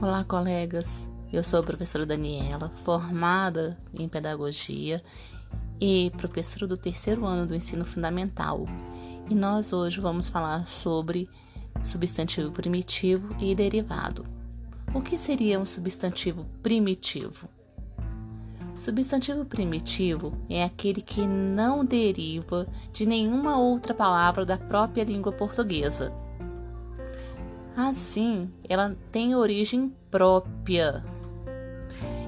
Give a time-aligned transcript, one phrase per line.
[0.00, 1.08] Olá, colegas.
[1.32, 5.02] Eu sou a professora Daniela, formada em pedagogia
[5.80, 8.64] e professora do terceiro ano do ensino fundamental.
[9.28, 11.28] E nós hoje vamos falar sobre
[11.82, 14.24] substantivo primitivo e derivado.
[14.94, 17.48] O que seria um substantivo primitivo?
[18.76, 26.14] Substantivo primitivo é aquele que não deriva de nenhuma outra palavra da própria língua portuguesa
[27.78, 31.04] Assim, ela tem origem própria.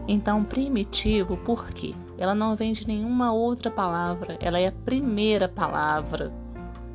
[0.06, 1.92] Então, primitivo, por quê?
[2.16, 6.32] Ela não vem de nenhuma outra palavra, ela é a primeira palavra.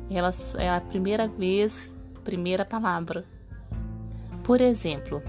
[0.08, 3.26] Ela é a primeira vez, primeira palavra.
[4.42, 5.22] Por exemplo,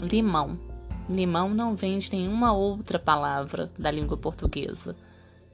[0.00, 0.58] limão.
[1.06, 4.96] Limão não vem de nenhuma outra palavra da língua portuguesa.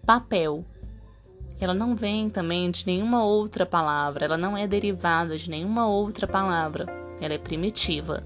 [0.06, 0.64] Papel.
[1.60, 6.26] Ela não vem também de nenhuma outra palavra, ela não é derivada de nenhuma outra
[6.26, 8.24] palavra ela é primitiva.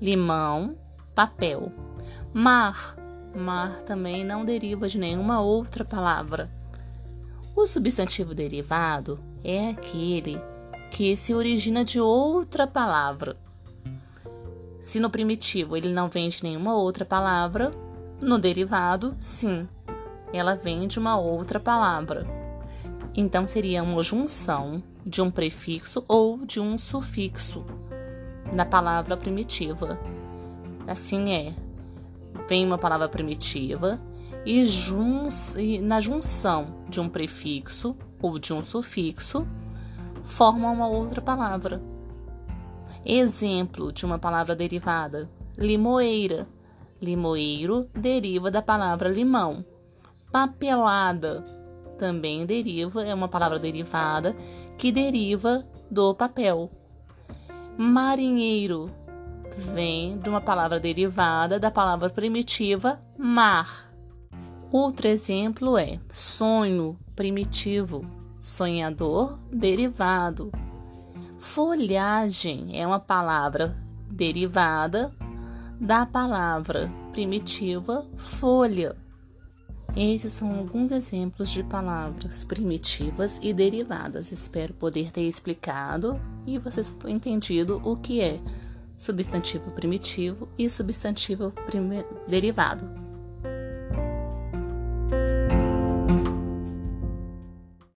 [0.00, 0.76] Limão,
[1.14, 1.72] papel.
[2.32, 2.96] Mar,
[3.34, 6.48] mar também não deriva de nenhuma outra palavra.
[7.54, 10.40] O substantivo derivado é aquele
[10.90, 13.36] que se origina de outra palavra.
[14.80, 17.72] Se no primitivo ele não vem de nenhuma outra palavra,
[18.20, 19.68] no derivado, sim,
[20.32, 22.41] ela vem de uma outra palavra.
[23.14, 27.64] Então seria uma junção de um prefixo ou de um sufixo
[28.54, 30.00] da palavra primitiva.
[30.86, 31.54] Assim é,
[32.48, 34.00] vem uma palavra primitiva
[34.46, 39.46] e, jun e na junção de um prefixo ou de um sufixo
[40.22, 41.82] forma uma outra palavra.
[43.04, 46.46] Exemplo de uma palavra derivada: limoeira.
[47.00, 49.64] Limoeiro deriva da palavra limão.
[50.30, 51.61] Papelada
[52.02, 54.34] também deriva, é uma palavra derivada
[54.76, 56.68] que deriva do papel.
[57.78, 58.90] Marinheiro
[59.56, 63.88] vem de uma palavra derivada da palavra primitiva mar.
[64.72, 68.04] Outro exemplo é sonho primitivo,
[68.40, 70.50] sonhador derivado.
[71.38, 73.76] Folhagem é uma palavra
[74.10, 75.14] derivada
[75.80, 78.96] da palavra primitiva folha.
[79.94, 84.32] Esses são alguns exemplos de palavras primitivas e derivadas.
[84.32, 88.40] Espero poder ter explicado e vocês entendido o que é
[88.96, 91.52] substantivo primitivo e substantivo
[92.26, 93.01] derivado.